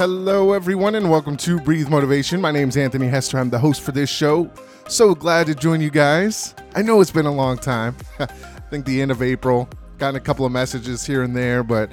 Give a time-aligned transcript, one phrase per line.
[0.00, 2.40] Hello, everyone, and welcome to Breathe Motivation.
[2.40, 3.38] My name's Anthony Hester.
[3.38, 4.50] I'm the host for this show.
[4.88, 6.54] So glad to join you guys.
[6.74, 7.94] I know it's been a long time.
[8.18, 9.68] I think the end of April.
[9.98, 11.92] Gotten a couple of messages here and there, but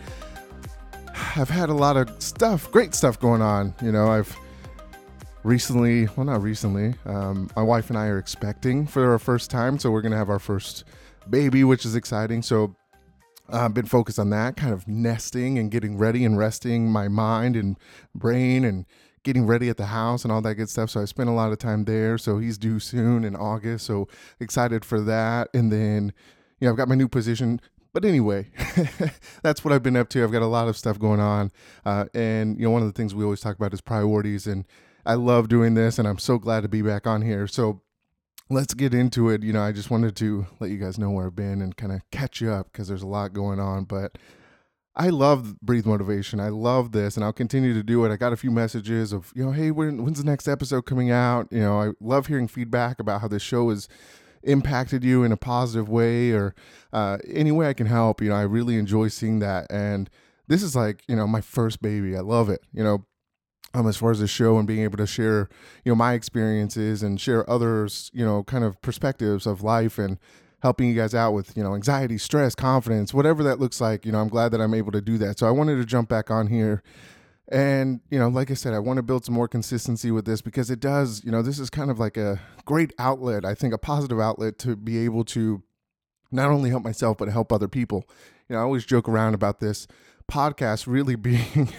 [1.36, 3.76] I've had a lot of stuff, great stuff going on.
[3.82, 4.34] You know, I've
[5.44, 9.78] recently, well, not recently, um, my wife and I are expecting for our first time.
[9.78, 10.86] So we're going to have our first
[11.30, 12.42] baby, which is exciting.
[12.42, 12.74] So
[13.50, 17.56] uh, been focused on that, kind of nesting and getting ready and resting my mind
[17.56, 17.78] and
[18.14, 18.86] brain and
[19.24, 20.90] getting ready at the house and all that good stuff.
[20.90, 22.18] So I spent a lot of time there.
[22.18, 23.86] So he's due soon in August.
[23.86, 24.08] So
[24.40, 25.50] excited for that.
[25.54, 26.14] And then,
[26.60, 27.60] you know, I've got my new position.
[27.94, 28.52] But anyway,
[29.42, 30.24] that's what I've been up to.
[30.24, 31.52] I've got a lot of stuff going on.
[31.86, 34.48] Uh, and, you know, one of the things we always talk about is priorities.
[34.48, 34.66] And
[35.06, 36.00] I love doing this.
[36.00, 37.48] And I'm so glad to be back on here.
[37.48, 37.82] So,
[38.50, 39.44] let's get into it.
[39.44, 41.92] You know, I just wanted to let you guys know where I've been and kind
[41.92, 43.84] of catch you up because there's a lot going on.
[43.86, 44.18] But
[44.96, 46.40] I love Breathe Motivation.
[46.40, 48.12] I love this, and I'll continue to do it.
[48.12, 51.12] I got a few messages of, you know, hey, when, when's the next episode coming
[51.12, 51.48] out?
[51.52, 53.88] You know, I love hearing feedback about how this show has
[54.44, 56.56] impacted you in a positive way or
[56.94, 58.22] uh, any way I can help.
[58.22, 59.68] You know, I really enjoy seeing that.
[59.70, 60.10] And
[60.48, 62.16] this is like, you know, my first baby.
[62.16, 62.62] I love it.
[62.74, 63.06] You know,
[63.78, 65.50] um, as far as the show and being able to share,
[65.86, 70.18] you know, my experiences and share others, you know, kind of perspectives of life and
[70.64, 74.04] helping you guys out with, you know, anxiety, stress, confidence, whatever that looks like.
[74.04, 75.38] You know, I'm glad that I'm able to do that.
[75.38, 76.82] So I wanted to jump back on here.
[77.50, 80.42] And, you know, like I said, I want to build some more consistency with this
[80.42, 83.76] because it does, you know, this is kind of like a great outlet, I think
[83.76, 85.62] a positive outlet to be able to
[86.32, 88.06] not only help myself, but help other people.
[88.50, 89.88] You know, I always joke around about this
[90.32, 91.70] podcast really being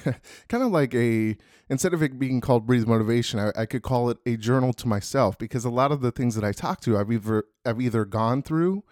[0.49, 1.37] kind of like a
[1.69, 4.89] instead of it being called breathe motivation I, I, could call it a journal to
[4.89, 8.07] myself because a lot of the things that i talk to i've either i've either
[8.07, 8.85] gone through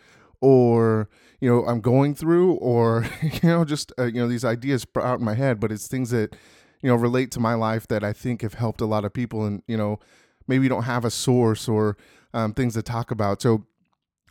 [0.42, 1.08] or
[1.40, 5.20] you know i'm going through or you know just uh, you know these ideas out
[5.20, 6.36] in my head but it's things that
[6.82, 9.46] you know relate to my life that i think have helped a lot of people
[9.46, 9.98] and you know
[10.46, 11.96] maybe you don't have a source or
[12.34, 13.40] um, things to talk about.
[13.40, 13.64] So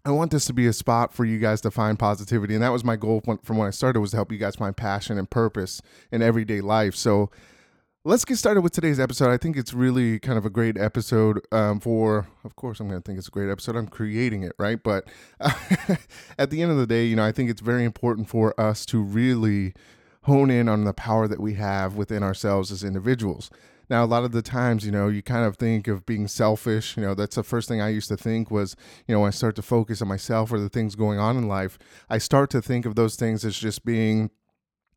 [0.05, 2.53] I want this to be a spot for you guys to find positivity.
[2.53, 4.77] And that was my goal from when I started was to help you guys find
[4.77, 6.95] passion and purpose in everyday life.
[6.95, 7.31] So
[8.03, 9.31] let's get started with today's episode.
[9.31, 13.01] I think it's really kind of a great episode um, for, of course, I'm going
[13.01, 13.75] to think it's a great episode.
[13.75, 14.81] I'm creating it, right?
[14.81, 15.07] But
[16.37, 18.85] at the end of the day, you know, I think it's very important for us
[18.87, 19.73] to really
[20.25, 23.49] hone in on the power that we have within ourselves as individuals.
[23.89, 26.97] Now, a lot of the times, you know, you kind of think of being selfish.
[26.97, 28.75] You know, that's the first thing I used to think was,
[29.07, 31.47] you know, when I start to focus on myself or the things going on in
[31.47, 31.77] life,
[32.09, 34.31] I start to think of those things as just being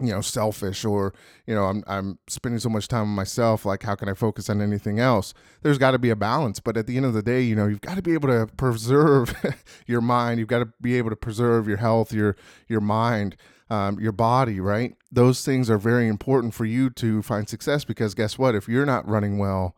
[0.00, 1.12] you know selfish or
[1.47, 4.48] you know I'm I'm spending so much time on myself like how can I focus
[4.48, 7.22] on anything else there's got to be a balance but at the end of the
[7.22, 9.34] day you know you've got to be able to preserve
[9.87, 12.37] your mind you've got to be able to preserve your health your
[12.69, 13.37] your mind
[13.70, 14.97] um, your body, right?
[15.12, 18.54] Those things are very important for you to find success because guess what?
[18.54, 19.76] If you're not running well,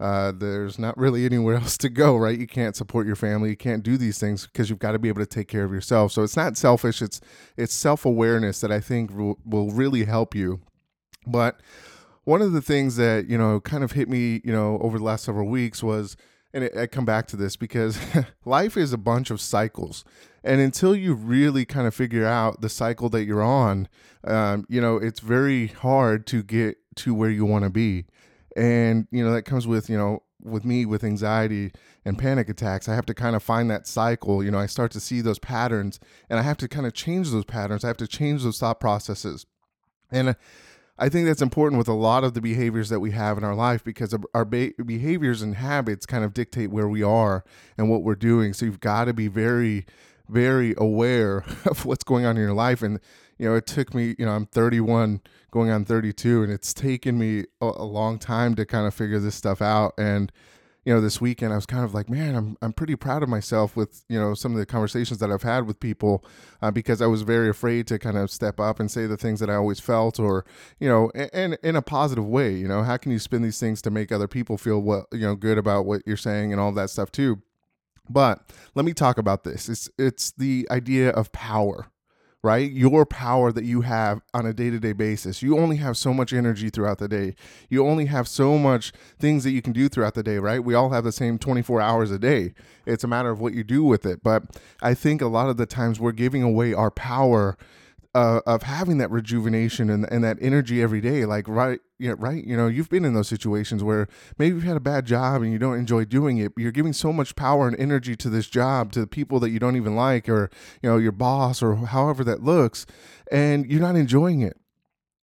[0.00, 2.38] uh, there's not really anywhere else to go, right?
[2.38, 3.50] You can't support your family.
[3.50, 5.72] You can't do these things because you've got to be able to take care of
[5.72, 6.12] yourself.
[6.12, 7.02] So it's not selfish.
[7.02, 7.20] It's
[7.56, 10.60] it's self awareness that I think will, will really help you.
[11.26, 11.60] But
[12.24, 15.04] one of the things that you know kind of hit me, you know, over the
[15.04, 16.16] last several weeks was
[16.52, 17.98] and I come back to this because
[18.44, 20.04] life is a bunch of cycles.
[20.42, 23.88] And until you really kind of figure out the cycle that you're on,
[24.24, 28.06] um, you know, it's very hard to get to where you want to be.
[28.56, 31.70] And, you know, that comes with, you know, with me with anxiety
[32.04, 34.42] and panic attacks, I have to kind of find that cycle.
[34.42, 37.30] You know, I start to see those patterns and I have to kind of change
[37.30, 37.84] those patterns.
[37.84, 39.46] I have to change those thought processes.
[40.10, 40.34] And, uh,
[41.02, 43.54] I think that's important with a lot of the behaviors that we have in our
[43.54, 47.42] life because our be- behaviors and habits kind of dictate where we are
[47.78, 48.52] and what we're doing.
[48.52, 49.86] So you've got to be very,
[50.30, 52.82] very aware of what's going on in your life.
[52.82, 53.00] And,
[53.38, 55.20] you know, it took me, you know, I'm 31
[55.50, 59.18] going on 32, and it's taken me a, a long time to kind of figure
[59.18, 59.94] this stuff out.
[59.98, 60.30] And,
[60.84, 63.28] you know, this weekend I was kind of like, man, I'm I'm pretty proud of
[63.28, 66.24] myself with you know some of the conversations that I've had with people
[66.62, 69.40] uh, because I was very afraid to kind of step up and say the things
[69.40, 70.44] that I always felt, or
[70.78, 72.54] you know, and in a positive way.
[72.54, 75.20] You know, how can you spin these things to make other people feel what you
[75.20, 77.42] know good about what you're saying and all that stuff too.
[78.10, 78.42] But
[78.74, 79.68] let me talk about this.
[79.68, 81.90] It's it's the idea of power
[82.42, 82.70] right?
[82.70, 85.42] Your power that you have on a day to day basis.
[85.42, 87.34] You only have so much energy throughout the day.
[87.68, 90.62] You only have so much things that you can do throughout the day, right?
[90.62, 92.54] We all have the same 24 hours a day.
[92.86, 94.22] It's a matter of what you do with it.
[94.22, 94.44] But
[94.80, 97.58] I think a lot of the times we're giving away our power
[98.14, 101.24] uh, of having that rejuvenation and, and that energy every day.
[101.24, 102.44] Like, right, yeah, right.
[102.44, 104.08] You know, you've been in those situations where
[104.38, 106.52] maybe you've had a bad job and you don't enjoy doing it.
[106.56, 109.58] You're giving so much power and energy to this job to the people that you
[109.58, 110.50] don't even like, or
[110.82, 112.86] you know, your boss, or however that looks,
[113.30, 114.56] and you're not enjoying it.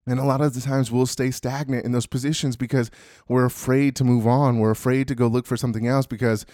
[0.07, 2.91] And a lot of the times we'll stay stagnant in those positions because
[3.27, 4.59] we're afraid to move on.
[4.59, 6.45] We're afraid to go look for something else because,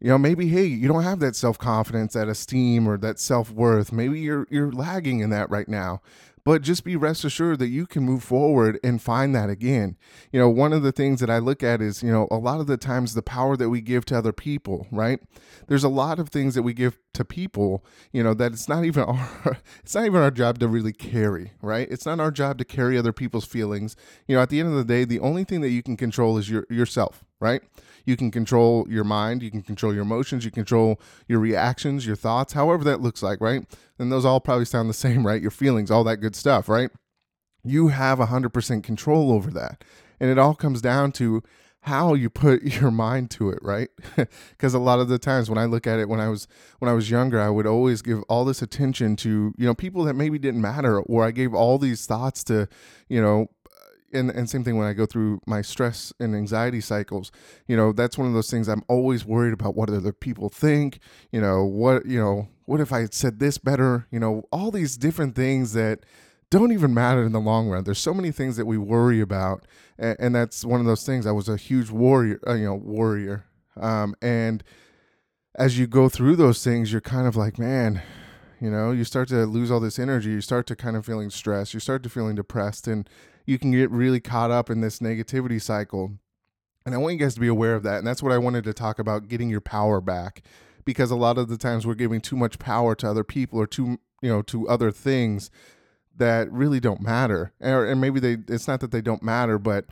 [0.00, 3.50] you know, maybe hey, you don't have that self confidence, that esteem, or that self
[3.50, 3.92] worth.
[3.92, 6.02] Maybe you're you're lagging in that right now.
[6.44, 9.96] But just be rest assured that you can move forward and find that again.
[10.30, 12.60] You know, one of the things that I look at is, you know, a lot
[12.60, 15.20] of the times the power that we give to other people, right?
[15.68, 17.82] There's a lot of things that we give to people,
[18.12, 21.52] you know, that it's not even our it's not even our job to really carry,
[21.62, 21.88] right?
[21.90, 23.96] It's not our job to carry other people's feelings.
[24.26, 26.36] You know, at the end of the day, the only thing that you can control
[26.36, 27.62] is your yourself, right?
[28.04, 32.16] You can control your mind, you can control your emotions, you control your reactions, your
[32.16, 33.64] thoughts, however that looks like, right?
[33.98, 35.42] And those all probably sound the same, right?
[35.42, 36.90] Your feelings, all that good stuff, right?
[37.62, 39.84] You have 100% control over that.
[40.20, 41.42] And it all comes down to
[41.84, 43.90] how you put your mind to it right
[44.50, 46.48] because a lot of the times when i look at it when i was
[46.78, 50.02] when i was younger i would always give all this attention to you know people
[50.02, 52.66] that maybe didn't matter or i gave all these thoughts to
[53.08, 53.48] you know
[54.14, 57.32] and, and same thing when I go through my stress and anxiety cycles,
[57.66, 61.00] you know, that's one of those things I'm always worried about what other people think,
[61.32, 64.70] you know, what, you know, what if I had said this better, you know, all
[64.70, 66.00] these different things that
[66.50, 67.84] don't even matter in the long run.
[67.84, 69.66] There's so many things that we worry about.
[69.98, 71.26] And, and that's one of those things.
[71.26, 73.46] I was a huge warrior, uh, you know, warrior.
[73.76, 74.62] Um, and
[75.56, 78.02] as you go through those things, you're kind of like, man,
[78.60, 80.30] you know, you start to lose all this energy.
[80.30, 81.74] You start to kind of feeling stressed.
[81.74, 82.86] You start to feeling depressed.
[82.86, 83.08] And,
[83.46, 86.12] you can get really caught up in this negativity cycle.
[86.86, 87.98] And I want you guys to be aware of that.
[87.98, 90.42] And that's what I wanted to talk about getting your power back.
[90.84, 93.66] Because a lot of the times we're giving too much power to other people or
[93.68, 95.50] to you know to other things
[96.16, 97.52] that really don't matter.
[97.60, 99.86] Or, and maybe they it's not that they don't matter, but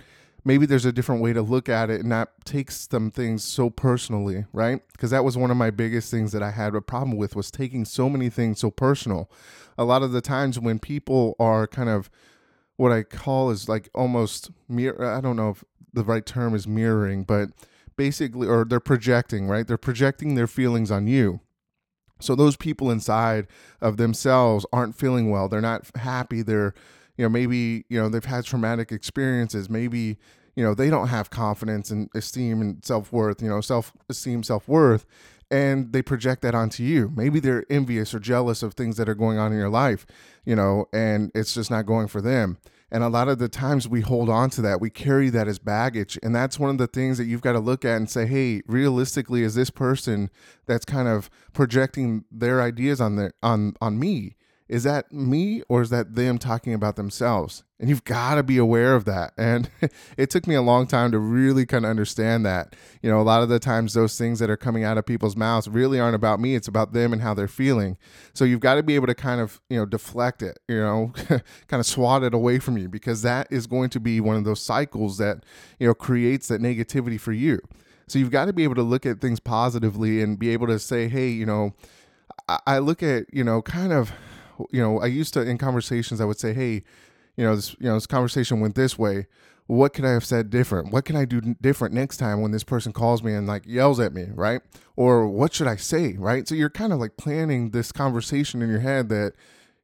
[0.45, 3.71] maybe there's a different way to look at it and not take some things so
[3.71, 4.81] personally, right?
[4.93, 7.51] Because that was one of my biggest things that I had a problem with was
[7.51, 9.31] taking so many things so personal.
[9.79, 12.11] A lot of the times when people are kind of
[12.77, 15.05] what I call is like almost mirror.
[15.05, 17.51] I don't know if the right term is mirroring, but
[17.97, 19.67] basically, or they're projecting, right?
[19.67, 21.41] They're projecting their feelings on you.
[22.21, 23.49] So those people inside
[23.81, 25.49] of themselves aren't feeling well.
[25.49, 26.43] They're not happy.
[26.43, 26.73] They're,
[27.17, 29.69] you know, maybe, you know, they've had traumatic experiences.
[29.69, 30.19] Maybe,
[30.55, 34.43] you know, they don't have confidence and esteem and self worth, you know, self esteem,
[34.43, 35.05] self worth
[35.53, 37.13] and they project that onto you.
[37.15, 40.07] Maybe they're envious or jealous of things that are going on in your life,
[40.47, 42.57] you know, and it's just not going for them.
[42.93, 44.79] And a lot of the times we hold on to that.
[44.79, 46.19] We carry that as baggage.
[46.23, 48.61] And that's one of the things that you've got to look at and say, hey,
[48.67, 50.29] realistically, is this person
[50.67, 54.37] that's kind of projecting their ideas on their on on me?
[54.73, 57.63] Is that me or is that them talking about themselves?
[57.79, 59.35] And you've got to be aware of that.
[59.37, 59.69] And
[60.17, 62.75] it took me a long time to really kind of understand that.
[63.03, 65.37] You know, a lot of the times those things that are coming out of people's
[65.37, 67.99] mouths really aren't about me, it's about them and how they're feeling.
[68.33, 71.13] So you've got to be able to kind of, you know, deflect it, you know,
[71.29, 71.43] kind
[71.81, 74.63] of swat it away from you because that is going to be one of those
[74.63, 75.45] cycles that,
[75.79, 77.61] you know, creates that negativity for you.
[78.09, 80.79] So you've got to be able to look at things positively and be able to
[80.79, 81.75] say, hey, you know,
[82.67, 84.13] I look at, you know, kind of
[84.71, 86.85] you know, I used to in conversations I would say, "Hey,
[87.37, 89.27] you know, this you know, this conversation went this way.
[89.67, 90.93] What could I have said different?
[90.93, 94.01] What can I do different next time when this person calls me and like yells
[94.01, 94.61] at me, right?
[94.97, 96.47] Or what should I say, right?
[96.47, 99.35] So you're kind of like planning this conversation in your head that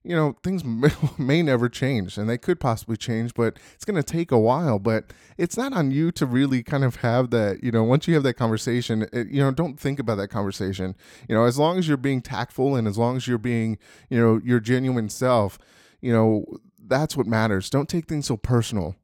[0.09, 3.95] you know things may, may, never change and they could possibly change but it's going
[3.95, 7.63] to take a while but it's not on you to really kind of have that
[7.63, 10.97] you know once you have that conversation it, you know don't think about that conversation.
[11.29, 14.19] You know as long as you're being tactful and as long as you're being you
[14.19, 15.59] know your genuine self
[16.01, 16.45] you know
[16.89, 17.71] that's what matters.
[17.71, 18.97] Don't take things so personal.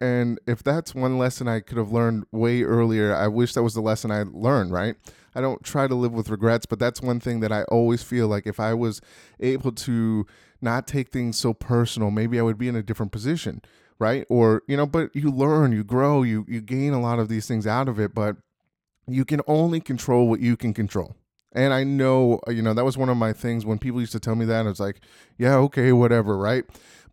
[0.00, 3.74] And if that's one lesson I could have learned way earlier, I wish that was
[3.74, 4.94] the lesson I learned, right?
[5.34, 8.28] I don't try to live with regrets, but that's one thing that I always feel
[8.28, 9.00] like if I was
[9.40, 10.26] able to
[10.60, 13.60] not take things so personal, maybe I would be in a different position,
[13.98, 14.26] right?
[14.28, 17.46] Or, you know, but you learn, you grow, you you gain a lot of these
[17.46, 18.36] things out of it, but
[19.06, 21.16] you can only control what you can control.
[21.54, 24.12] And I know, uh, you know, that was one of my things when people used
[24.12, 24.66] to tell me that.
[24.66, 25.00] I was like,
[25.38, 26.64] yeah, okay, whatever, right?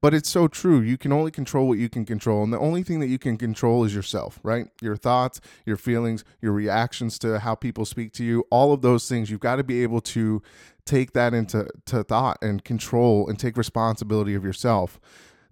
[0.01, 0.81] But it's so true.
[0.81, 2.43] You can only control what you can control.
[2.43, 4.67] And the only thing that you can control is yourself, right?
[4.81, 9.07] Your thoughts, your feelings, your reactions to how people speak to you, all of those
[9.07, 9.29] things.
[9.29, 10.41] You've got to be able to
[10.85, 14.99] take that into to thought and control and take responsibility of yourself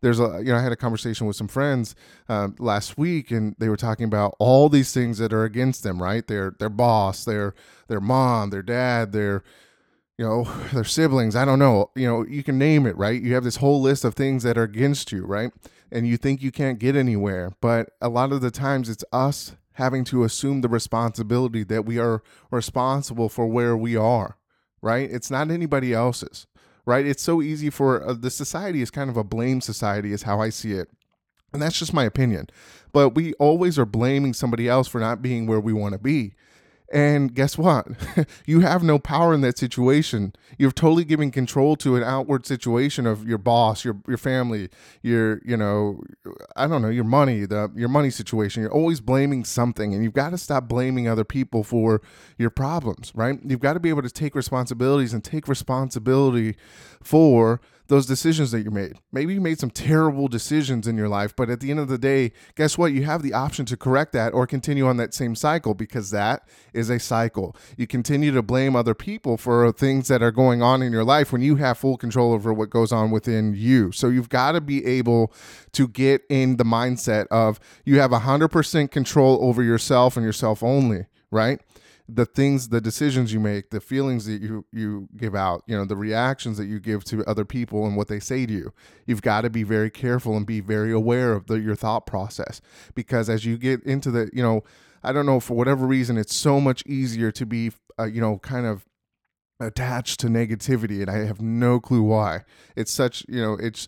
[0.02, 1.96] there's a you know I had a conversation with some friends
[2.28, 6.02] um, last week and they were talking about all these things that are against them
[6.02, 7.54] right their their boss their
[7.88, 9.44] their mom their dad their
[10.20, 13.20] you know, their siblings, I don't know, you know, you can name it, right?
[13.20, 15.52] You have this whole list of things that are against you, right?
[15.92, 17.54] And you think you can't get anywhere.
[17.62, 21.98] But a lot of the times it's us having to assume the responsibility that we
[21.98, 24.38] are responsible for where we are,
[24.82, 25.10] right?
[25.10, 26.46] It's not anybody else's,
[26.86, 27.06] right?
[27.06, 30.42] It's so easy for uh, the society is kind of a blame society, is how
[30.42, 30.90] I see it
[31.54, 32.48] And that's just my opinion.
[32.94, 36.34] But we always are blaming somebody else for not being where we want to be.
[36.92, 37.88] And guess what?
[38.48, 40.34] you have no power in that situation.
[40.58, 44.70] You're totally giving control to an outward situation of your boss, your your family,
[45.04, 46.02] your you know,
[46.56, 48.64] I don't know, your money, the your money situation.
[48.64, 52.02] You're always blaming something, and you've got to stop blaming other people for
[52.40, 53.40] your problems, right?
[53.46, 56.56] You've got to be able to take responsibilities and take responsibility
[57.04, 58.94] for those decisions that you made.
[59.12, 61.98] Maybe you made some terrible decisions in your life, but at the end of the
[61.98, 62.94] day, guess what?
[62.94, 66.48] You have the option to correct that or continue on that same cycle because that
[66.72, 67.56] is a cycle.
[67.78, 71.34] You continue to blame other people for things that are going on in your life
[71.34, 73.92] when you have full control over what goes on within you.
[73.92, 75.34] So you've got to be able
[75.74, 81.08] to get in the mindset of you have 100% control over yourself and yourself only,
[81.32, 81.60] right?
[82.16, 85.86] The things the decisions you make the feelings that you you give out you know
[85.86, 88.74] the reactions that you give to other people and what they say to you.
[89.06, 92.62] You've got to be very careful and be very aware of the, your thought process
[92.96, 94.64] because as you get into the you know
[95.04, 98.40] i don't know for whatever reason it's so much easier to be uh, you know
[98.40, 98.86] kind of
[99.60, 102.44] attached to negativity and i have no clue why.
[102.76, 103.88] It's such you know it's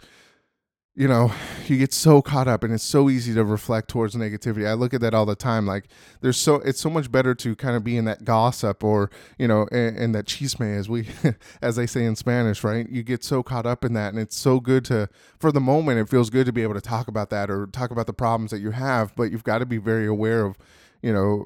[0.93, 1.31] you know,
[1.67, 4.67] you get so caught up and it's so easy to reflect towards negativity.
[4.67, 5.65] I look at that all the time.
[5.65, 5.87] Like
[6.19, 9.47] there's so it's so much better to kind of be in that gossip or, you
[9.47, 11.07] know, in, in that chisme as we
[11.61, 12.89] as they say in Spanish, right?
[12.89, 15.07] You get so caught up in that and it's so good to
[15.39, 17.91] for the moment it feels good to be able to talk about that or talk
[17.91, 20.57] about the problems that you have, but you've got to be very aware of,
[21.01, 21.45] you know,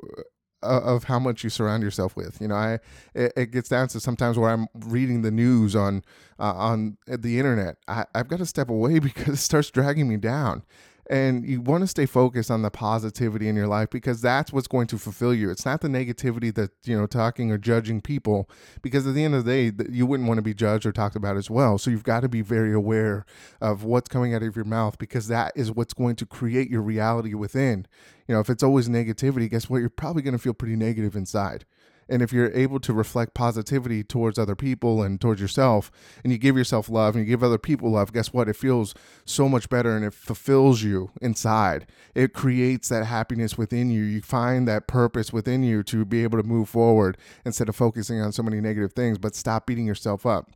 [0.65, 2.39] of how much you surround yourself with.
[2.41, 2.79] You know, I
[3.13, 6.03] it, it, gets down to sometimes where I'm reading the news on
[6.39, 7.77] uh, on the internet.
[7.87, 10.63] I, I've got to step away because it starts dragging me down
[11.07, 14.67] and you want to stay focused on the positivity in your life because that's what's
[14.67, 15.49] going to fulfill you.
[15.49, 18.49] It's not the negativity that you know talking or judging people
[18.81, 21.15] because at the end of the day you wouldn't want to be judged or talked
[21.15, 21.77] about as well.
[21.77, 23.25] So you've got to be very aware
[23.61, 26.81] of what's coming out of your mouth because that is what's going to create your
[26.81, 27.85] reality within.
[28.27, 29.79] You know if it's always negativity guess what?
[29.79, 31.65] You're probably going to feel pretty negative inside
[32.07, 35.91] and if you're able to reflect positivity towards other people and towards yourself,
[36.23, 38.47] and you give yourself love and you give other people love, guess what?
[38.49, 38.93] It feels
[39.25, 41.87] so much better and it fulfills you inside.
[42.13, 44.03] It creates that happiness within you.
[44.03, 48.21] You find that purpose within you to be able to move forward instead of focusing
[48.21, 50.51] on so many negative things, but stop beating yourself up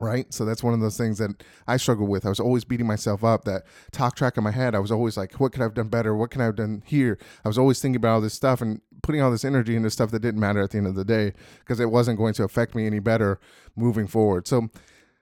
[0.00, 2.86] right so that's one of those things that i struggle with i was always beating
[2.86, 3.62] myself up that
[3.92, 6.16] talk track in my head i was always like what could i have done better
[6.16, 8.80] what can i have done here i was always thinking about all this stuff and
[9.04, 11.34] putting all this energy into stuff that didn't matter at the end of the day
[11.60, 13.38] because it wasn't going to affect me any better
[13.76, 14.48] moving forward.
[14.48, 14.70] So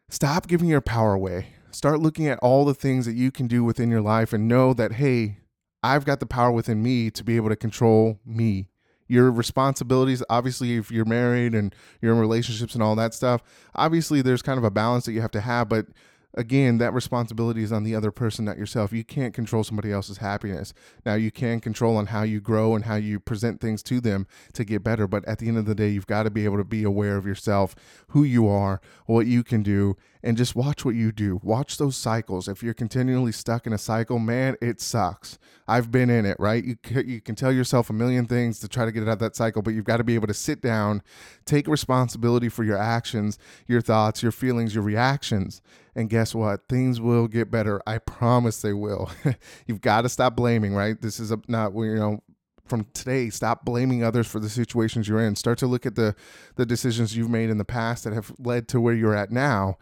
[0.08, 1.48] stop giving your power away.
[1.72, 4.72] Start looking at all the things that you can do within your life and know
[4.74, 5.38] that hey
[5.82, 8.68] i've got the power within me to be able to control me.
[9.08, 13.42] Your responsibilities obviously if you're married and you're in relationships and all that stuff
[13.74, 15.86] obviously there's kind of a balance that you have to have but
[16.34, 18.92] again, that responsibility is on the other person, not yourself.
[18.92, 20.72] You can't control somebody else's happiness.
[21.04, 24.26] Now, you can control on how you grow and how you present things to them
[24.54, 25.06] to get better.
[25.06, 27.16] But at the end of the day, you've got to be able to be aware
[27.16, 27.74] of yourself,
[28.08, 31.40] who you are, what you can do, and just watch what you do.
[31.42, 32.46] Watch those cycles.
[32.46, 35.38] If you're continually stuck in a cycle, man, it sucks.
[35.66, 36.64] I've been in it, right?
[36.64, 39.36] You, you can tell yourself a million things to try to get out of that
[39.36, 41.02] cycle, but you've got to be able to sit down,
[41.44, 45.60] take responsibility for your actions, your thoughts, your feelings, your reactions
[45.94, 46.68] and guess what?
[46.68, 47.80] Things will get better.
[47.86, 49.10] I promise they will.
[49.66, 51.00] You've got to stop blaming, right?
[51.00, 52.22] This is a, not, you know,
[52.66, 56.14] from today stop blaming others for the situations you're in start to look at the
[56.56, 59.76] the decisions you've made in the past that have led to where you're at now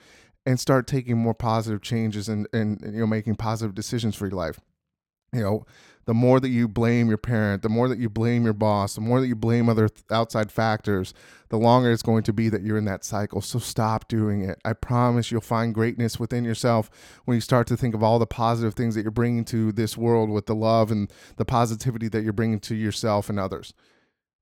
[0.47, 4.37] and start taking more positive changes and and you know making positive decisions for your
[4.37, 4.59] life
[5.33, 5.65] you know
[6.11, 9.01] the more that you blame your parent, the more that you blame your boss, the
[9.01, 11.15] more that you blame other outside factors,
[11.51, 13.41] the longer it's going to be that you're in that cycle.
[13.41, 14.61] So stop doing it.
[14.65, 16.91] I promise you'll find greatness within yourself
[17.27, 19.97] when you start to think of all the positive things that you're bringing to this
[19.97, 23.73] world with the love and the positivity that you're bringing to yourself and others.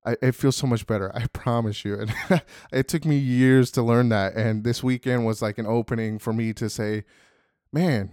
[0.07, 1.15] I, it feels so much better.
[1.15, 2.01] I promise you.
[2.01, 4.33] And it took me years to learn that.
[4.37, 7.05] And this weekend was like an opening for me to say,
[7.75, 8.11] man,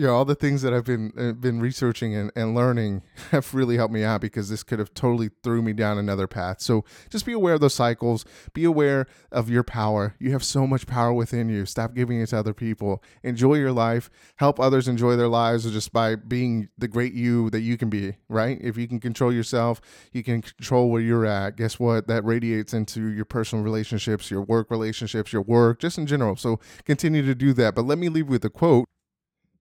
[0.00, 3.02] you know all the things that I've been uh, been researching and, and learning
[3.32, 6.62] have really helped me out because this could have totally threw me down another path.
[6.62, 8.24] So just be aware of those cycles.
[8.54, 10.14] Be aware of your power.
[10.18, 11.66] You have so much power within you.
[11.66, 13.02] Stop giving it to other people.
[13.22, 14.08] Enjoy your life.
[14.36, 18.16] Help others enjoy their lives just by being the great you that you can be.
[18.30, 18.58] Right?
[18.62, 19.82] If you can control yourself,
[20.14, 21.56] you can control where you're at.
[21.56, 22.06] Guess what?
[22.06, 26.36] That radiates into your personal relationships, your work relationships, your work, just in general.
[26.36, 27.74] So continue to do that.
[27.74, 28.86] But let me leave with a quote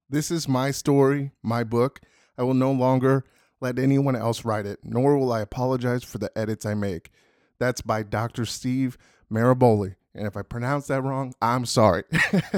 [0.10, 2.02] this is my story, my book.
[2.38, 3.26] I will no longer
[3.62, 7.12] let anyone else write it, nor will I apologize for the edits I make.
[7.60, 8.46] That's by Dr.
[8.46, 8.98] Steve
[9.32, 9.96] Maraboli.
[10.16, 12.04] And if I pronounce that wrong, I'm sorry.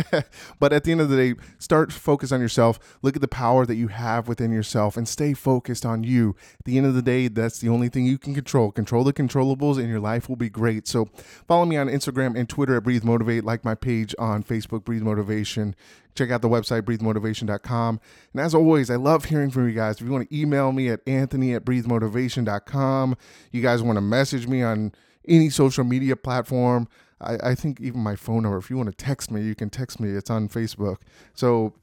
[0.60, 2.80] but at the end of the day, start focus on yourself.
[3.02, 6.36] Look at the power that you have within yourself and stay focused on you.
[6.60, 8.72] At the end of the day, that's the only thing you can control.
[8.72, 10.88] Control the controllables and your life will be great.
[10.88, 11.10] So
[11.46, 15.04] follow me on Instagram and Twitter at Breathe Motivate, like my page on Facebook, Breathe
[15.04, 15.76] Motivation.
[16.16, 18.00] Check out the website, breathemotivation.com.
[18.34, 19.96] And as always, I love hearing from you guys.
[19.96, 23.18] If you want to email me at anthony at breathemotivation.com,
[23.52, 24.94] you guys want to message me on
[25.28, 26.88] any social media platform,
[27.22, 29.70] I, I think even my phone number, if you want to text me, you can
[29.70, 30.10] text me.
[30.10, 30.98] It's on Facebook.
[31.34, 31.74] So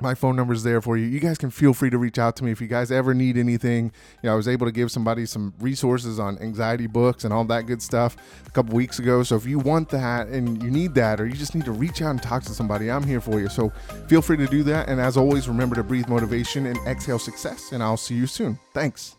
[0.00, 1.06] my phone number is there for you.
[1.06, 3.38] You guys can feel free to reach out to me if you guys ever need
[3.38, 3.86] anything.
[4.22, 7.44] You know, I was able to give somebody some resources on anxiety books and all
[7.44, 8.16] that good stuff
[8.46, 9.22] a couple weeks ago.
[9.22, 12.02] So if you want that and you need that, or you just need to reach
[12.02, 13.48] out and talk to somebody, I'm here for you.
[13.48, 13.70] So
[14.08, 14.88] feel free to do that.
[14.88, 17.72] And as always, remember to breathe motivation and exhale success.
[17.72, 18.58] And I'll see you soon.
[18.74, 19.15] Thanks.